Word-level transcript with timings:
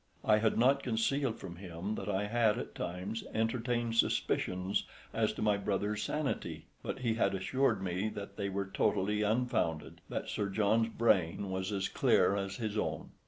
I 0.25 0.39
had 0.39 0.57
not 0.57 0.81
concealed 0.81 1.37
from 1.37 1.57
him 1.57 1.93
that 1.93 2.09
I 2.09 2.25
had 2.25 2.57
at 2.57 2.73
times 2.73 3.23
entertained 3.35 3.93
suspicions 3.97 4.87
as 5.13 5.31
to 5.33 5.43
my 5.43 5.57
brother's 5.57 6.01
sanity; 6.01 6.65
but 6.81 7.01
he 7.01 7.13
had 7.13 7.35
assured 7.35 7.83
me 7.83 8.09
that 8.09 8.35
they 8.35 8.49
were 8.49 8.65
totally 8.65 9.21
unfounded, 9.21 10.01
that 10.09 10.27
Sir 10.27 10.49
John's 10.49 10.89
brain 10.89 11.51
was 11.51 11.71
as 11.71 11.87
clear 11.87 12.35
as 12.35 12.55
his 12.55 12.79
own. 12.79 13.11